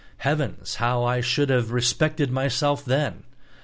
[0.17, 3.21] Heavens, how I should have respected myself, then.